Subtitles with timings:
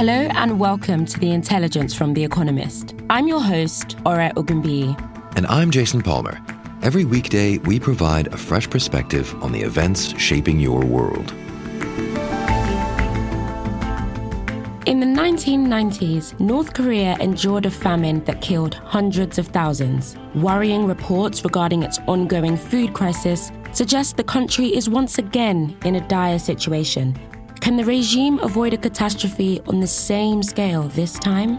[0.00, 2.94] Hello and welcome to The Intelligence from The Economist.
[3.10, 4.96] I'm your host, Ore Ogunbiyi.
[5.36, 6.40] And I'm Jason Palmer.
[6.80, 11.32] Every weekday, we provide a fresh perspective on the events shaping your world.
[14.86, 20.16] In the 1990s, North Korea endured a famine that killed hundreds of thousands.
[20.34, 26.08] Worrying reports regarding its ongoing food crisis suggest the country is once again in a
[26.08, 27.14] dire situation.
[27.60, 31.58] Can the regime avoid a catastrophe on the same scale this time?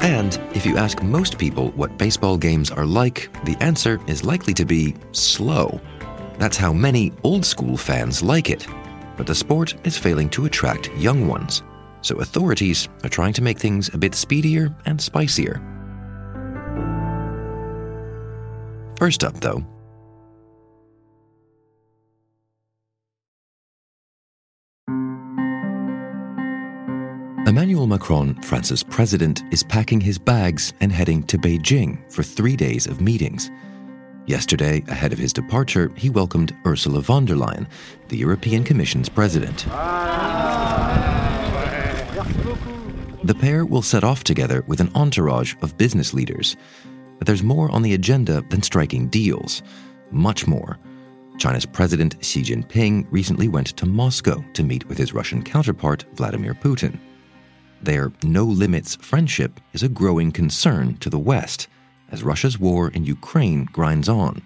[0.00, 4.54] And if you ask most people what baseball games are like, the answer is likely
[4.54, 5.80] to be slow.
[6.38, 8.68] That's how many old school fans like it.
[9.16, 11.64] But the sport is failing to attract young ones.
[12.02, 15.60] So authorities are trying to make things a bit speedier and spicier.
[18.96, 19.66] First up, though,
[27.46, 32.88] Emmanuel Macron, France's president, is packing his bags and heading to Beijing for three days
[32.88, 33.52] of meetings.
[34.26, 37.68] Yesterday, ahead of his departure, he welcomed Ursula von der Leyen,
[38.08, 39.64] the European Commission's president.
[43.22, 46.56] The pair will set off together with an entourage of business leaders.
[47.18, 49.62] But there's more on the agenda than striking deals.
[50.10, 50.80] Much more.
[51.38, 56.52] China's President Xi Jinping recently went to Moscow to meet with his Russian counterpart, Vladimir
[56.52, 56.98] Putin.
[57.82, 61.68] Their no limits friendship is a growing concern to the West
[62.10, 64.42] as Russia's war in Ukraine grinds on.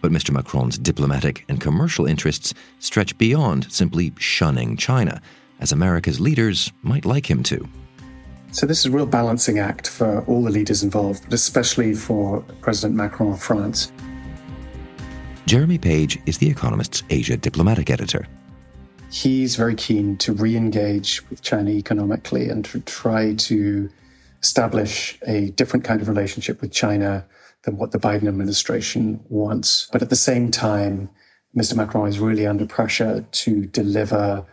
[0.00, 0.32] But Mr.
[0.32, 5.22] Macron's diplomatic and commercial interests stretch beyond simply shunning China,
[5.60, 7.68] as America's leaders might like him to.
[8.50, 12.42] So, this is a real balancing act for all the leaders involved, but especially for
[12.60, 13.92] President Macron of France.
[15.46, 18.26] Jeremy Page is The Economist's Asia diplomatic editor
[19.12, 23.90] he's very keen to re engage with China economically and to try to
[24.42, 27.24] establish a different kind of relationship with China
[27.64, 29.88] than what the Biden administration wants.
[29.92, 31.10] But at the same time,
[31.56, 31.76] Mr.
[31.76, 34.46] Macron is really under pressure to deliver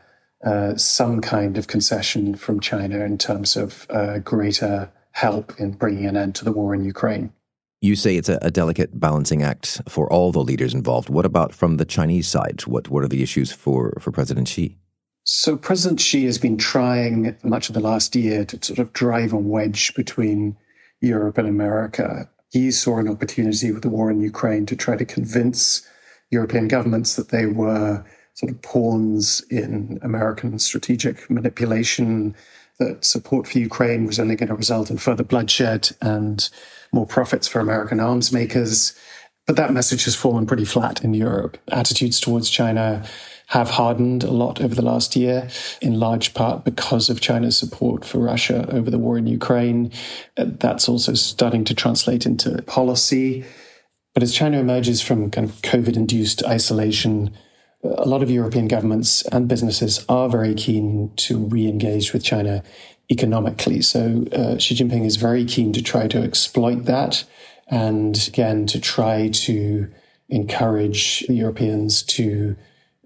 [0.46, 6.06] uh, some kind of concession from China in terms of uh, greater help in bringing
[6.06, 7.34] an end to the war in Ukraine.
[7.81, 11.09] You say it's a, a, delicate balancing act for all the leaders involved.
[11.09, 12.62] What about from the Chinese side?
[12.62, 14.78] What what are the issues for, for President Xi?
[15.23, 19.31] So President Xi has been trying much of the last year to sort of drive
[19.31, 20.57] a wedge between
[21.01, 22.29] Europe and America.
[22.50, 25.88] He saw an opportunity with the war in Ukraine to try to convince
[26.31, 28.03] European governments that they were
[28.34, 32.35] sort of pawns in American strategic manipulation,
[32.79, 36.50] that support for Ukraine was only going to result in further bloodshed and
[36.91, 38.94] more profits for American arms makers.
[39.45, 41.57] But that message has fallen pretty flat in Europe.
[41.72, 43.06] Attitudes towards China
[43.47, 45.50] have hardened a lot over the last year,
[45.81, 49.91] in large part because of China's support for Russia over the war in Ukraine.
[50.38, 53.44] Uh, that's also starting to translate into policy.
[54.13, 57.35] But as China emerges from kind of COVID induced isolation,
[57.84, 62.63] a lot of European governments and businesses are very keen to re engage with China
[63.12, 63.81] economically.
[63.81, 67.23] So uh, Xi Jinping is very keen to try to exploit that
[67.68, 69.89] and again to try to
[70.29, 72.56] encourage the Europeans to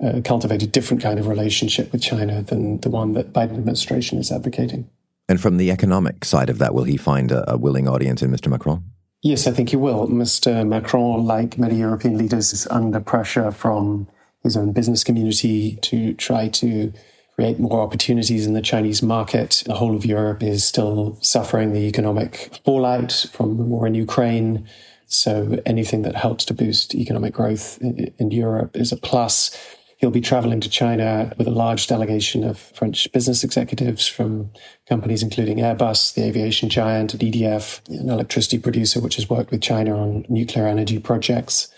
[0.03, 4.17] uh, cultivate a different kind of relationship with China than the one that Biden administration
[4.17, 4.89] is advocating.
[5.29, 8.31] And from the economic side of that, will he find a, a willing audience in
[8.31, 8.50] Mr.
[8.50, 8.83] Macron?
[9.22, 10.07] Yes, I think he will.
[10.07, 10.67] Mr.
[10.67, 14.07] Macron, like many European leaders, is under pressure from
[14.44, 16.94] his own business community to try to
[17.36, 19.63] create more opportunities in the Chinese market.
[19.66, 24.68] The whole of Europe is still suffering the economic fallout from the war in Ukraine.
[25.07, 29.57] So anything that helps to boost economic growth in, Europe is a plus.
[29.98, 34.51] He'll be traveling to China with a large delegation of French business executives from
[34.88, 39.98] companies including Airbus, the aviation giant, EDF, an electricity producer which has worked with China
[39.98, 41.73] on nuclear energy projects.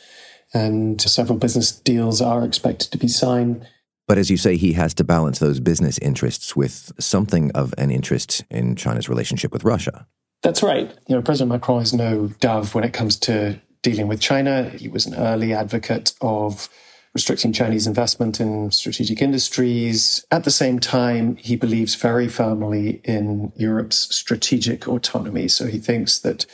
[0.56, 3.68] And several business deals are expected to be signed.
[4.08, 7.92] But as you say, he has to balance those business interests with something of an
[7.92, 10.08] interest in China's relationship with Russia.
[10.44, 10.96] That's right.
[11.08, 14.70] You know, President Macron is no dove when it comes to dealing with China.
[14.70, 16.70] He was an early advocate of
[17.14, 20.26] restricting Chinese investment in strategic industries.
[20.32, 25.48] At the same time, he believes very firmly in Europe's strategic autonomy.
[25.48, 26.46] So he thinks that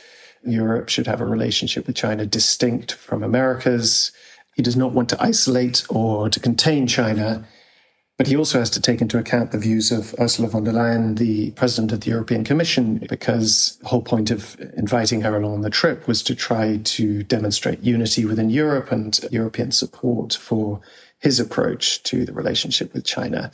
[0.44, 4.12] Europe should have a relationship with China distinct from America's.
[4.54, 7.46] He does not want to isolate or to contain China.
[8.18, 11.16] But he also has to take into account the views of Ursula von der Leyen,
[11.16, 15.60] the president of the European Commission, because the whole point of inviting her along on
[15.62, 20.80] the trip was to try to demonstrate unity within Europe and European support for
[21.18, 23.50] his approach to the relationship with China.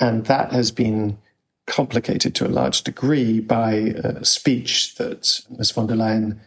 [0.00, 1.18] And that has been
[1.66, 5.70] complicated to a large degree by a speech that Ms.
[5.70, 6.38] von der Leyen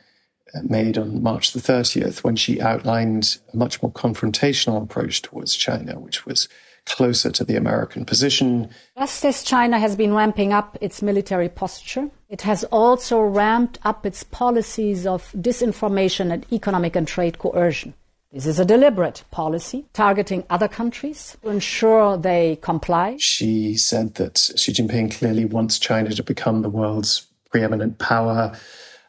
[0.53, 5.55] uh, made on March the 30th when she outlined a much more confrontational approach towards
[5.55, 6.47] China, which was
[6.85, 8.69] closer to the American position.
[8.97, 14.05] Just as China has been ramping up its military posture, it has also ramped up
[14.05, 17.93] its policies of disinformation and economic and trade coercion.
[18.31, 23.15] This is a deliberate policy targeting other countries to ensure they comply.
[23.17, 28.53] She said that Xi Jinping clearly wants China to become the world's preeminent power.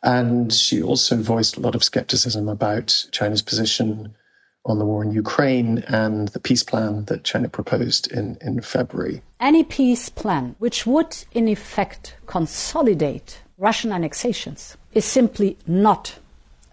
[0.05, 4.15] And she also voiced a lot of skepticism about China's position
[4.65, 9.23] on the war in Ukraine and the peace plan that China proposed in, in February.
[9.41, 16.19] Any peace plan which would, in effect, consolidate Russian annexations is simply not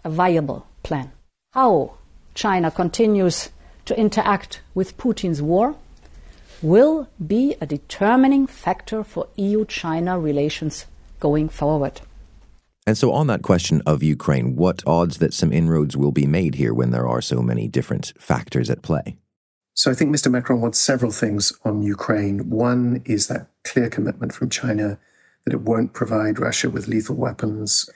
[0.04, 1.10] a viable plan.
[1.52, 1.94] How
[2.36, 3.48] China continues
[3.86, 5.74] to interact with Putin's war
[6.62, 10.86] will be a determining factor for EU China relations
[11.18, 12.02] going forward.
[12.86, 16.54] And so, on that question of Ukraine, what odds that some inroads will be made
[16.54, 19.16] here when there are so many different factors at play?
[19.74, 20.30] So, I think Mr.
[20.30, 22.48] Macron wants several things on Ukraine.
[22.50, 24.98] One is that clear commitment from China
[25.44, 27.88] that it won't provide Russia with lethal weapons.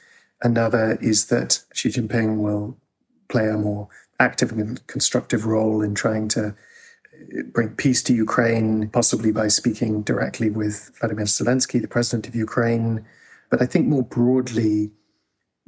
[0.43, 2.77] Another is that Xi Jinping will
[3.29, 3.89] play a more
[4.21, 6.55] active and constructive role in trying to
[7.53, 13.05] bring peace to Ukraine, possibly by speaking directly with Vladimir Zelensky, the president of Ukraine.
[13.51, 14.93] But I think more broadly,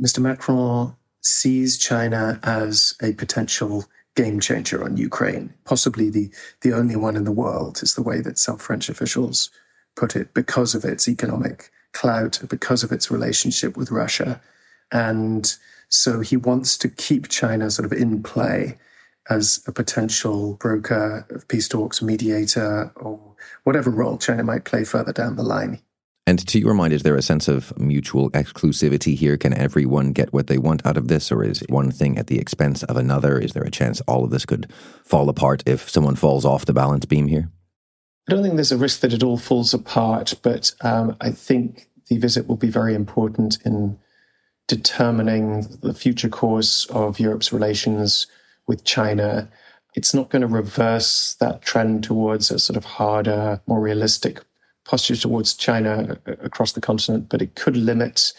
[0.01, 0.21] Mr.
[0.21, 3.85] Macron sees China as a potential
[4.15, 8.21] game changer on Ukraine, possibly the, the only one in the world, is the way
[8.21, 9.51] that some French officials
[9.97, 14.41] put it, because of its economic clout, because of its relationship with Russia.
[14.93, 15.55] And
[15.89, 18.79] so he wants to keep China sort of in play
[19.31, 23.19] as a potential broker of peace talks, mediator, or
[23.65, 25.81] whatever role China might play further down the line.
[26.27, 29.37] And to your mind, is there a sense of mutual exclusivity here?
[29.37, 32.39] Can everyone get what they want out of this, or is one thing at the
[32.39, 33.39] expense of another?
[33.39, 34.73] Is there a chance all of this could
[35.05, 37.51] fall apart if someone falls off the balance beam here?
[38.29, 41.89] I don't think there's a risk that it all falls apart, but um, I think
[42.09, 43.99] the visit will be very important in
[44.69, 48.27] determining the future course of Europe's relations
[48.67, 49.49] with China.
[49.95, 54.41] It's not going to reverse that trend towards a sort of harder, more realistic
[54.85, 58.33] posture towards China across the continent, but it could limit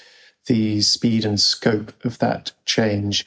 [0.47, 3.25] the speed and scope of that change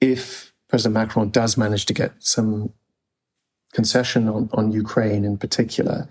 [0.00, 2.72] if President Macron does manage to get some
[3.72, 6.08] concession on, on Ukraine in particular.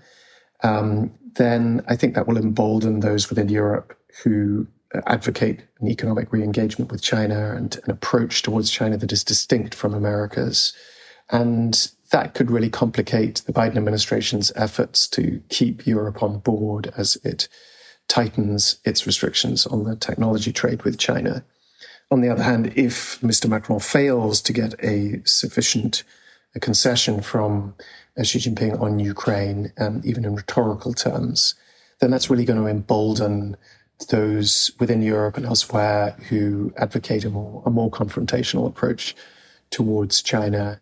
[0.62, 4.66] Um, then I think that will embolden those within Europe who
[5.06, 9.74] advocate an economic re engagement with China and an approach towards China that is distinct
[9.74, 10.72] from America's.
[11.30, 17.16] And that could really complicate the Biden administration's efforts to keep Europe on board as
[17.16, 17.48] it
[18.08, 21.44] tightens its restrictions on the technology trade with China.
[22.10, 23.48] On the other hand, if Mr.
[23.48, 26.04] Macron fails to get a sufficient
[26.54, 27.74] a concession from
[28.18, 31.54] uh, Xi Jinping on Ukraine, um, even in rhetorical terms,
[32.00, 33.56] then that's really going to embolden
[34.10, 39.16] those within Europe and elsewhere who advocate a more, a more confrontational approach
[39.70, 40.80] towards China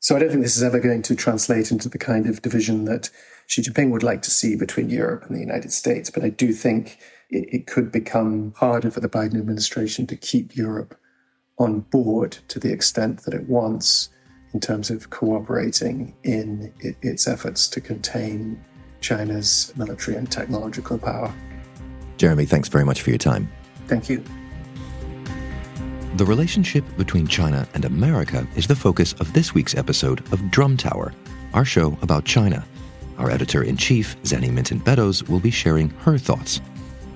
[0.00, 2.84] so I don't think this is ever going to translate into the kind of division
[2.84, 3.10] that
[3.46, 6.10] Xi Jinping would like to see between Europe and the United States.
[6.10, 6.98] But I do think
[7.30, 10.98] it, it could become harder for the Biden administration to keep Europe
[11.58, 14.10] on board to the extent that it wants
[14.54, 18.64] in terms of cooperating in its efforts to contain
[19.00, 21.34] China's military and technological power.
[22.18, 23.50] Jeremy, thanks very much for your time.
[23.86, 24.22] Thank you.
[26.16, 30.76] The relationship between China and America is the focus of this week's episode of Drum
[30.76, 31.14] Tower,
[31.54, 32.66] our show about China.
[33.18, 36.60] Our editor in chief, Zanny Minton Beddoes, will be sharing her thoughts.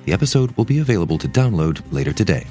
[0.04, 2.47] The episode will be available to download later today.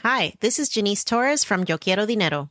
[0.00, 2.50] Hi, this is Janice Torres from Yo Quiero Dinero.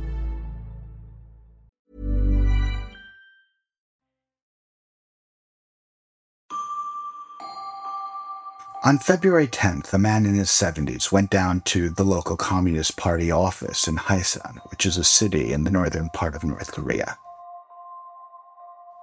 [8.91, 13.31] On February 10th, a man in his 70s went down to the local Communist Party
[13.31, 17.17] office in Hyesan, which is a city in the northern part of North Korea.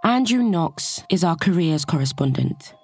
[0.05, 2.75] Andrew Knox is our careers correspondent.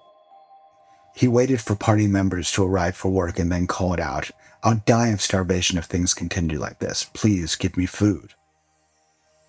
[1.14, 4.30] He waited for party members to arrive for work and then called out,
[4.62, 7.10] I'll die of starvation if things continue like this.
[7.12, 8.32] Please give me food.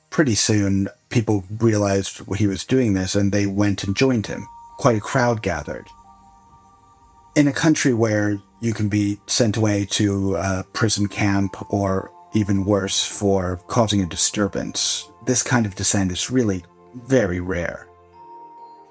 [0.09, 4.45] Pretty soon, people realized he was doing this and they went and joined him.
[4.77, 5.87] Quite a crowd gathered
[7.35, 12.65] in a country where you can be sent away to a prison camp or even
[12.65, 16.63] worse for causing a disturbance, this kind of dissent is really
[16.93, 17.87] very rare.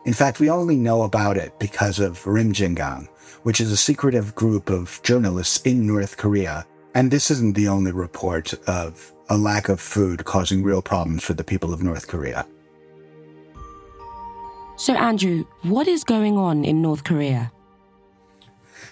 [0.05, 3.09] In fact, we only know about it because of Rimjingang,
[3.43, 6.67] which is a secretive group of journalists in North Korea.
[6.95, 11.33] And this isn't the only report of a lack of food causing real problems for
[11.33, 12.47] the people of North Korea.
[14.77, 17.51] So, Andrew, what is going on in North Korea?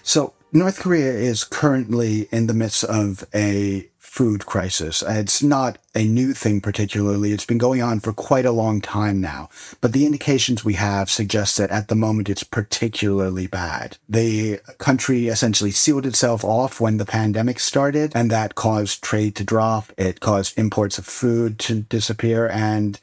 [0.03, 5.01] So North Korea is currently in the midst of a food crisis.
[5.07, 7.31] It's not a new thing particularly.
[7.31, 9.49] It's been going on for quite a long time now.
[9.81, 13.97] But the indications we have suggest that at the moment it's particularly bad.
[14.07, 19.43] The country essentially sealed itself off when the pandemic started and that caused trade to
[19.43, 19.91] drop.
[19.97, 22.99] It caused imports of food to disappear and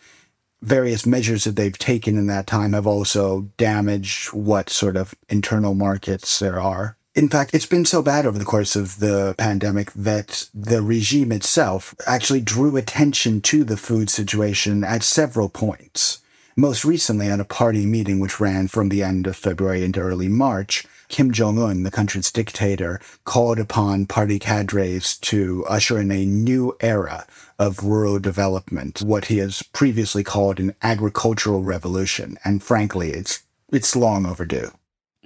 [0.63, 5.75] various measures that they've taken in that time have also damaged what sort of internal
[5.75, 6.97] markets there are.
[7.15, 11.33] In fact, it's been so bad over the course of the pandemic that the regime
[11.33, 16.21] itself actually drew attention to the food situation at several points.
[16.57, 20.29] Most recently, at a party meeting which ran from the end of February into early
[20.29, 26.25] March, Kim Jong un, the country's dictator, called upon party cadres to usher in a
[26.25, 27.27] new era
[27.59, 32.39] of rural development, what he has previously called an agricultural revolution.
[32.45, 34.71] And frankly, it's, it's long overdue.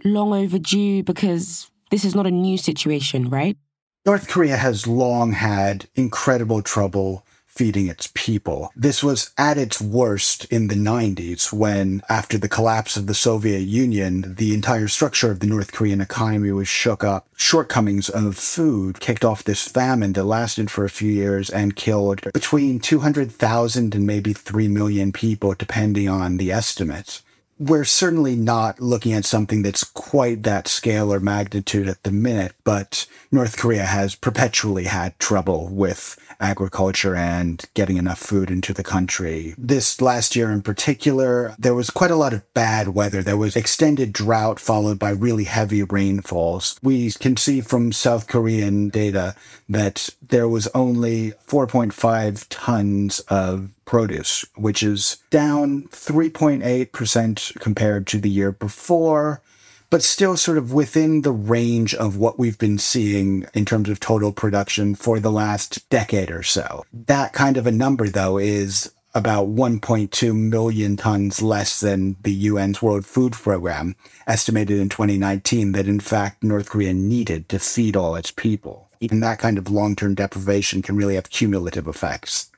[0.05, 3.57] Long overdue because this is not a new situation, right?
[4.05, 7.25] North Korea has long had incredible trouble
[7.55, 8.73] feeding its people.
[8.75, 13.61] This was at its worst in the 90s when, after the collapse of the Soviet
[13.61, 17.29] Union, the entire structure of the North Korean economy was shook up.
[17.37, 22.21] Shortcomings of food kicked off this famine that lasted for a few years and killed
[22.33, 27.23] between 200,000 and maybe 3 million people, depending on the estimates
[27.59, 32.53] we're certainly not looking at something that's quite that scale or magnitude at the minute,
[32.65, 38.85] but North Korea has perpetually had trouble with agriculture and getting enough food into the
[38.85, 39.55] country.
[39.57, 43.23] This last year in particular, there was quite a lot of bad weather.
[43.23, 46.79] There was extended drought followed by really heavy rainfalls.
[46.83, 49.35] We can see from South Korean data
[49.69, 58.31] that there was only 4.5 tons of produce, which is down 3.8% compared to the
[58.31, 59.43] year before
[59.91, 64.01] but still sort of within the range of what we've been seeing in terms of
[64.01, 66.85] total production for the last decade or so.
[66.93, 72.83] That kind of a number, though, is about 1.2 million tons less than the UN's
[72.83, 73.95] World Food Program
[74.27, 78.91] estimated in 2019 that in fact North Korea needed to feed all its people.
[78.99, 82.51] Even that kind of long-term deprivation can really have cumulative effects.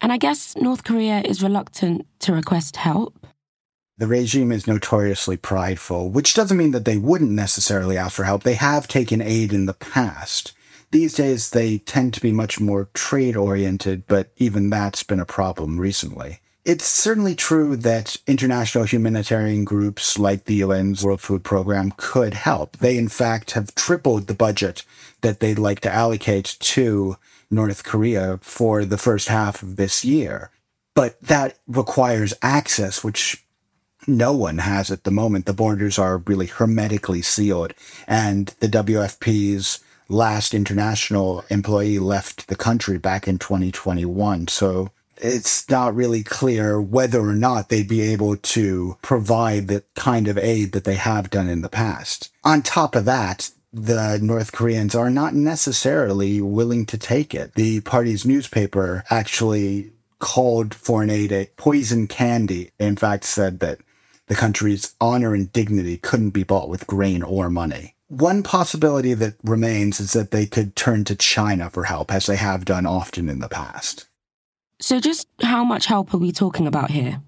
[0.00, 3.26] And I guess North Korea is reluctant to request help.
[3.98, 8.42] The regime is notoriously prideful, which doesn't mean that they wouldn't necessarily ask for help.
[8.42, 10.52] They have taken aid in the past.
[10.90, 15.24] These days, they tend to be much more trade oriented, but even that's been a
[15.24, 16.40] problem recently.
[16.62, 22.76] It's certainly true that international humanitarian groups like the UN's World Food Program could help.
[22.76, 24.82] They, in fact, have tripled the budget
[25.22, 27.16] that they'd like to allocate to
[27.50, 30.50] North Korea for the first half of this year.
[30.94, 33.45] But that requires access, which
[34.06, 35.46] no one has at the moment.
[35.46, 37.74] The borders are really hermetically sealed.
[38.06, 44.48] And the WFP's last international employee left the country back in 2021.
[44.48, 50.28] So it's not really clear whether or not they'd be able to provide the kind
[50.28, 52.30] of aid that they have done in the past.
[52.44, 57.54] On top of that, the North Koreans are not necessarily willing to take it.
[57.54, 62.70] The party's newspaper actually called foreign aid a poison candy.
[62.78, 63.80] In fact, said that
[64.26, 67.94] the country's honor and dignity couldn't be bought with grain or money.
[68.08, 72.36] One possibility that remains is that they could turn to China for help, as they
[72.36, 74.06] have done often in the past.
[74.80, 77.20] So, just how much help are we talking about here?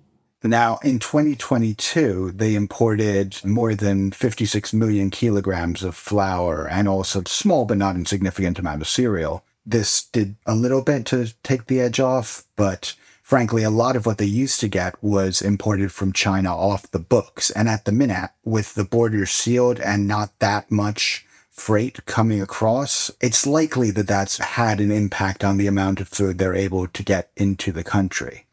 [0.44, 7.64] Now, in 2022, they imported more than 56 million kilograms of flour and also small
[7.64, 9.44] but not insignificant amount of cereal.
[9.66, 12.94] This did a little bit to take the edge off, but
[13.28, 16.98] frankly, a lot of what they used to get was imported from China off the
[16.98, 17.50] books.
[17.50, 23.10] And at the minute, with the borders sealed and not that much freight coming across,
[23.20, 27.02] it's likely that that's had an impact on the amount of food they're able to
[27.02, 28.46] get into the country.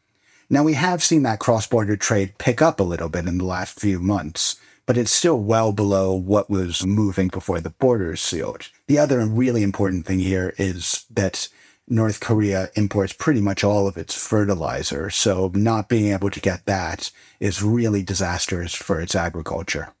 [0.50, 3.46] Now, we have seen that cross border trade pick up a little bit in the
[3.46, 8.68] last few months, but it's still well below what was moving before the borders sealed.
[8.88, 11.48] The other really important thing here is that
[11.88, 16.66] North Korea imports pretty much all of its fertilizer, so not being able to get
[16.66, 19.94] that is really disastrous for its agriculture.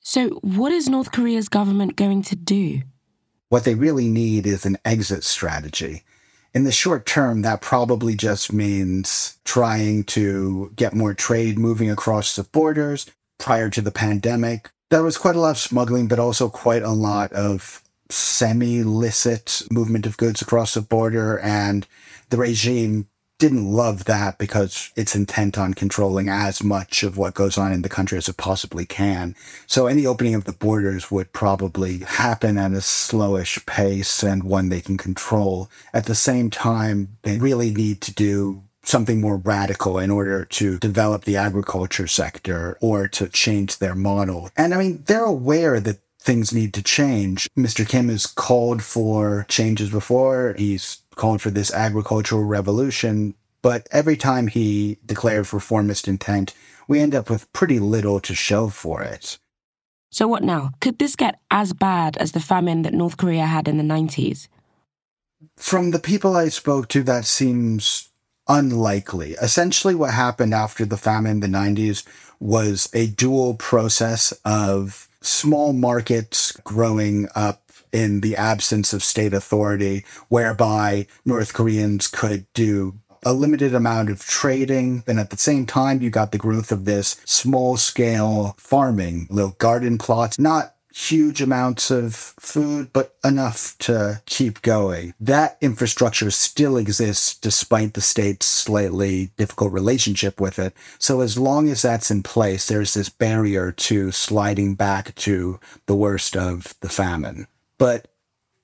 [0.00, 2.82] So, what is North Korea's government going to do?
[3.48, 6.02] What they really need is an exit strategy.
[6.52, 12.34] In the short term, that probably just means trying to get more trade moving across
[12.34, 13.06] the borders.
[13.38, 16.90] Prior to the pandemic, there was quite a lot of smuggling, but also quite a
[16.90, 17.83] lot of
[18.14, 21.38] semi licit movement of goods across the border.
[21.40, 21.86] And
[22.30, 27.58] the regime didn't love that because it's intent on controlling as much of what goes
[27.58, 29.34] on in the country as it possibly can.
[29.66, 34.68] So any opening of the borders would probably happen at a slowish pace and one
[34.68, 35.68] they can control.
[35.92, 40.78] At the same time, they really need to do something more radical in order to
[40.78, 44.50] develop the agriculture sector or to change their model.
[44.56, 47.48] And I mean, they're aware that things need to change.
[47.56, 47.86] Mr.
[47.86, 50.54] Kim has called for changes before.
[50.56, 53.34] He's called for this agricultural revolution.
[53.62, 56.54] But every time he declares reformist intent,
[56.88, 59.38] we end up with pretty little to show for it.
[60.10, 60.70] So, what now?
[60.80, 64.48] Could this get as bad as the famine that North Korea had in the 90s?
[65.56, 68.10] From the people I spoke to, that seems
[68.48, 69.32] unlikely.
[69.42, 72.04] Essentially, what happened after the famine in the 90s
[72.38, 77.60] was a dual process of small markets growing up
[77.92, 84.24] in the absence of state authority, whereby North Koreans could do a limited amount of
[84.26, 85.02] trading.
[85.06, 89.52] Then at the same time, you got the growth of this small scale farming, little
[89.52, 95.12] garden plots, not huge amounts of food, but enough to keep going.
[95.18, 100.72] That infrastructure still exists despite the state's slightly difficult relationship with it.
[101.00, 105.96] So as long as that's in place, there's this barrier to sliding back to the
[105.96, 107.48] worst of the famine.
[107.76, 108.06] But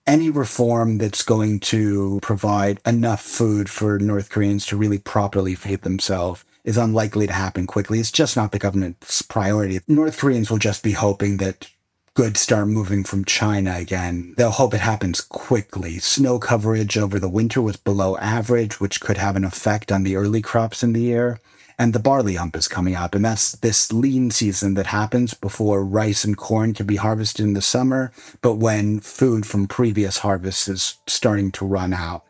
[0.06, 5.82] any reform that's going to provide enough food for North Koreans to really properly feed
[5.82, 7.98] themselves is unlikely to happen quickly.
[7.98, 9.80] It's just not the government's priority.
[9.88, 11.68] North Koreans will just be hoping that
[12.14, 14.34] goods start moving from China again.
[14.36, 15.98] They'll hope it happens quickly.
[15.98, 20.16] Snow coverage over the winter was below average, which could have an effect on the
[20.16, 21.40] early crops in the year.
[21.78, 25.82] And the barley hump is coming up, and that's this lean season that happens before
[25.82, 30.68] rice and corn can be harvested in the summer, but when food from previous harvests
[30.68, 32.24] is starting to run out.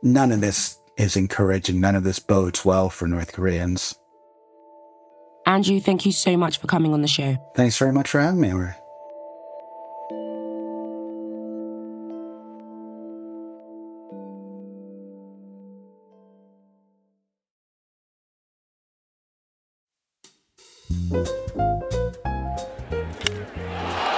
[0.00, 3.96] None of this is encouraging, none of this bodes well for North Koreans.
[5.44, 7.36] Andrew, thank you so much for coming on the show.
[7.56, 8.52] Thanks very much for having me,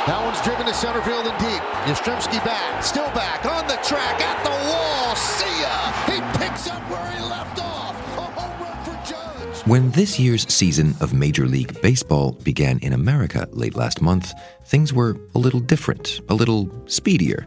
[0.07, 1.63] That one's driven to center field and deep.
[1.87, 5.17] Yastrzemski back, still back, on the track, at the wall.
[5.17, 5.93] See ya!
[6.07, 7.97] He picks up where he left off.
[8.19, 9.67] A home run for Judge.
[9.67, 14.33] When this year's season of Major League Baseball began in America late last month,
[14.67, 17.47] things were a little different, a little speedier.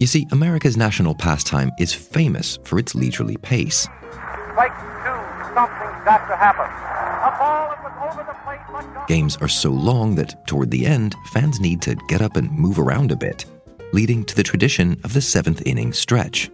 [0.00, 3.86] You see, America's national pastime is famous for its leisurely pace.
[4.10, 4.74] Strike
[5.04, 7.11] two, something's got to happen.
[7.22, 9.06] A ball that was over the plate, but gone.
[9.06, 12.80] Games are so long that toward the end, fans need to get up and move
[12.80, 13.44] around a bit,
[13.92, 16.50] leading to the tradition of the seventh inning stretch.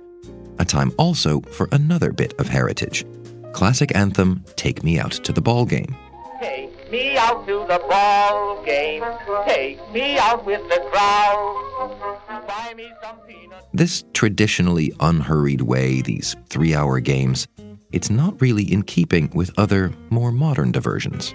[0.59, 3.07] A time also for another bit of heritage.
[3.53, 5.97] Classic anthem Take Me Out to the Ball Game.
[6.39, 9.05] Take me out to the ball game.
[9.47, 12.47] Take me out with the crowd.
[12.47, 13.65] Buy me some peanuts.
[13.73, 17.49] This traditionally unhurried way, these three hour games,
[17.93, 21.35] it's not really in keeping with other, more modern diversions.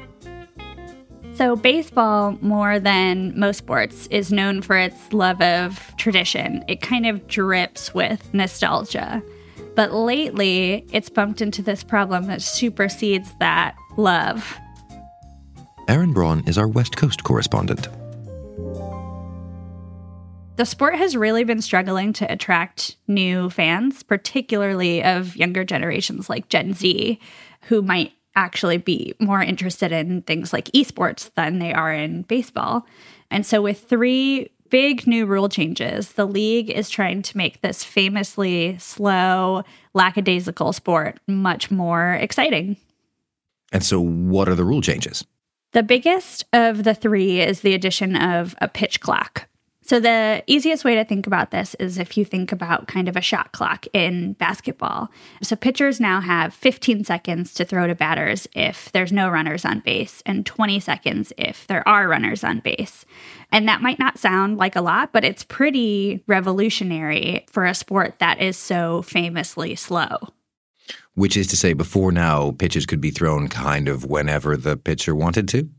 [1.35, 6.63] So, baseball, more than most sports, is known for its love of tradition.
[6.67, 9.23] It kind of drips with nostalgia.
[9.75, 14.59] But lately, it's bumped into this problem that supersedes that love.
[15.87, 17.87] Erin Braun is our West Coast correspondent.
[20.55, 26.47] The sport has really been struggling to attract new fans, particularly of younger generations like
[26.47, 27.19] Gen Z,
[27.61, 32.85] who might actually be more interested in things like esports than they are in baseball.
[33.31, 37.83] And so, with three big new rule changes, the league is trying to make this
[37.83, 39.63] famously slow,
[39.95, 42.77] lackadaisical sport much more exciting.
[43.71, 45.25] And so, what are the rule changes?
[45.71, 49.47] The biggest of the three is the addition of a pitch clock.
[49.85, 53.17] So, the easiest way to think about this is if you think about kind of
[53.17, 55.09] a shot clock in basketball.
[55.41, 59.81] So, pitchers now have 15 seconds to throw to batters if there's no runners on
[59.81, 63.05] base, and 20 seconds if there are runners on base.
[63.51, 68.19] And that might not sound like a lot, but it's pretty revolutionary for a sport
[68.19, 70.17] that is so famously slow.
[71.15, 75.13] Which is to say, before now, pitches could be thrown kind of whenever the pitcher
[75.13, 75.69] wanted to?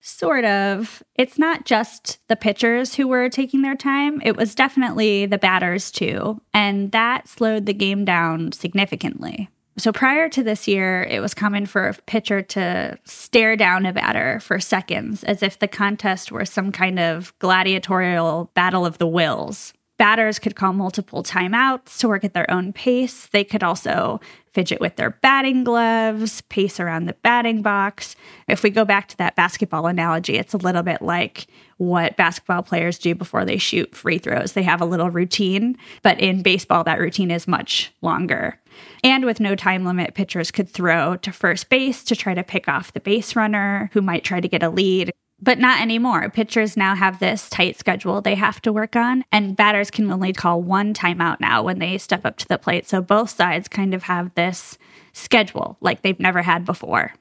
[0.00, 1.02] Sort of.
[1.16, 5.90] It's not just the pitchers who were taking their time, it was definitely the batters
[5.90, 6.40] too.
[6.54, 9.48] And that slowed the game down significantly.
[9.78, 13.92] So prior to this year, it was common for a pitcher to stare down a
[13.92, 19.06] batter for seconds as if the contest were some kind of gladiatorial battle of the
[19.06, 19.72] wills.
[19.98, 23.26] Batters could call multiple timeouts to work at their own pace.
[23.26, 24.20] They could also
[24.52, 28.14] fidget with their batting gloves, pace around the batting box.
[28.46, 32.62] If we go back to that basketball analogy, it's a little bit like what basketball
[32.62, 34.52] players do before they shoot free throws.
[34.52, 38.60] They have a little routine, but in baseball, that routine is much longer.
[39.02, 42.68] And with no time limit, pitchers could throw to first base to try to pick
[42.68, 45.12] off the base runner who might try to get a lead.
[45.40, 46.28] But not anymore.
[46.30, 50.32] Pitchers now have this tight schedule they have to work on, and batters can only
[50.32, 52.88] call one timeout now when they step up to the plate.
[52.88, 54.78] So both sides kind of have this
[55.12, 57.12] schedule like they've never had before.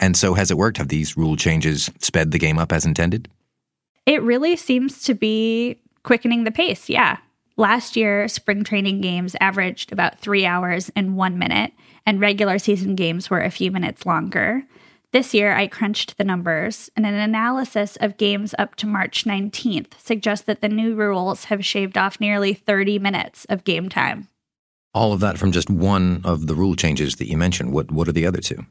[0.00, 0.78] And so, has it worked?
[0.78, 3.28] Have these rule changes sped the game up as intended?
[4.06, 7.18] It really seems to be quickening the pace, yeah.
[7.56, 11.72] Last year, spring training games averaged about three hours and one minute,
[12.06, 14.64] and regular season games were a few minutes longer.
[15.10, 19.98] This year, I crunched the numbers, and an analysis of games up to March 19th
[19.98, 24.28] suggests that the new rules have shaved off nearly 30 minutes of game time.
[24.92, 27.72] All of that from just one of the rule changes that you mentioned.
[27.72, 28.66] What, what are the other two?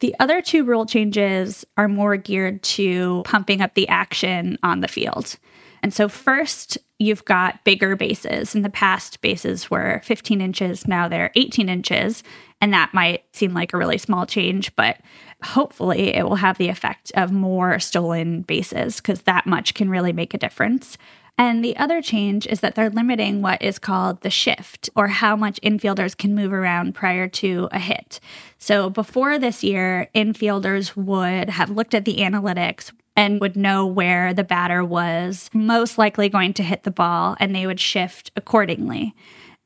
[0.00, 4.88] The other two rule changes are more geared to pumping up the action on the
[4.88, 5.38] field.
[5.82, 8.54] And so, first, you've got bigger bases.
[8.54, 12.22] In the past, bases were 15 inches, now they're 18 inches.
[12.60, 14.98] And that might seem like a really small change, but
[15.42, 20.12] hopefully it will have the effect of more stolen bases because that much can really
[20.12, 20.96] make a difference.
[21.38, 25.34] And the other change is that they're limiting what is called the shift, or how
[25.34, 28.20] much infielders can move around prior to a hit.
[28.58, 34.32] So before this year, infielders would have looked at the analytics and would know where
[34.32, 39.14] the batter was most likely going to hit the ball, and they would shift accordingly.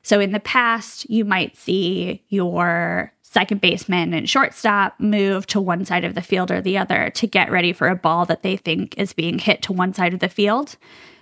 [0.03, 5.85] So in the past, you might see your second baseman and shortstop move to one
[5.85, 8.55] side of the field or the other to get ready for a ball that they
[8.55, 10.77] think is being hit to one side of the field.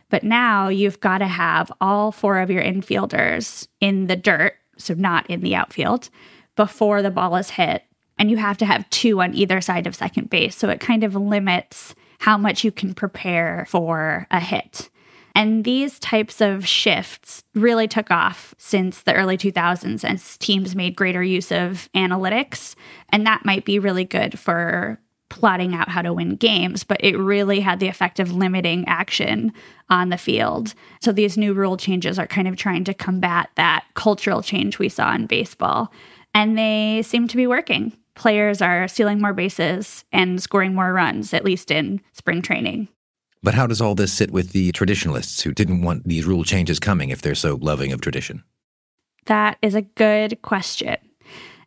[0.10, 4.94] But now you've got to have all four of your infielders in the dirt, so
[4.94, 6.10] not in the outfield,
[6.56, 7.84] before the ball is hit.
[8.18, 10.56] And you have to have two on either side of second base.
[10.56, 14.90] So it kind of limits how much you can prepare for a hit.
[15.36, 20.96] And these types of shifts really took off since the early 2000s as teams made
[20.96, 22.76] greater use of analytics.
[23.10, 24.98] And that might be really good for
[25.28, 29.52] plotting out how to win games, but it really had the effect of limiting action
[29.90, 30.74] on the field.
[31.02, 34.88] So these new rule changes are kind of trying to combat that cultural change we
[34.88, 35.92] saw in baseball.
[36.34, 37.92] And they seem to be working.
[38.16, 42.88] Players are stealing more bases and scoring more runs, at least in spring training.
[43.44, 46.80] But how does all this sit with the traditionalists who didn't want these rule changes
[46.80, 48.44] coming if they're so loving of tradition?
[49.26, 50.98] That is a good question.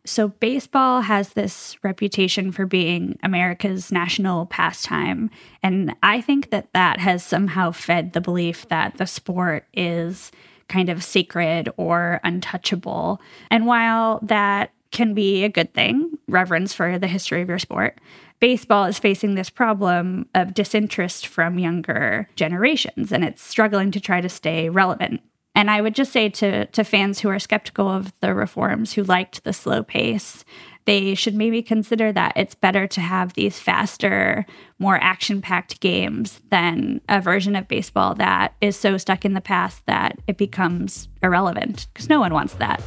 [0.05, 5.29] So, baseball has this reputation for being America's national pastime.
[5.61, 10.31] And I think that that has somehow fed the belief that the sport is
[10.67, 13.21] kind of sacred or untouchable.
[13.51, 17.99] And while that can be a good thing, reverence for the history of your sport,
[18.39, 24.21] baseball is facing this problem of disinterest from younger generations and it's struggling to try
[24.21, 25.21] to stay relevant.
[25.55, 29.03] And I would just say to, to fans who are skeptical of the reforms, who
[29.03, 30.45] liked the slow pace,
[30.85, 34.45] they should maybe consider that it's better to have these faster,
[34.79, 39.41] more action packed games than a version of baseball that is so stuck in the
[39.41, 42.81] past that it becomes irrelevant, because no one wants that.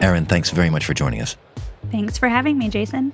[0.00, 1.36] Erin, thanks very much for joining us.
[1.90, 3.12] Thanks for having me, Jason.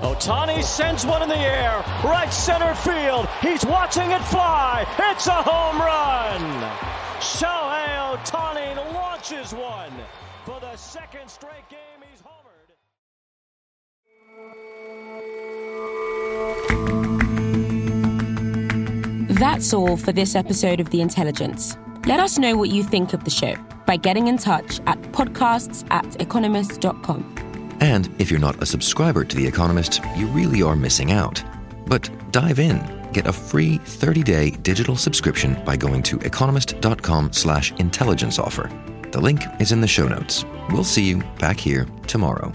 [0.00, 3.28] Otani sends one in the air, right center field.
[3.40, 4.86] He's watching it fly.
[5.10, 6.40] It's a home run.
[7.20, 9.92] Shohei Otani launches one.
[10.44, 12.74] For the second straight game, he's homered.
[19.38, 21.76] That's all for this episode of The Intelligence.
[22.08, 25.86] Let us know what you think of the show by getting in touch at podcasts
[25.90, 27.76] at economist.com.
[27.80, 31.44] And if you're not a subscriber to The Economist, you really are missing out.
[31.86, 32.78] But dive in.
[33.12, 38.70] Get a free 30-day digital subscription by going to economist.com slash intelligence offer.
[39.10, 40.46] The link is in the show notes.
[40.70, 42.54] We'll see you back here tomorrow.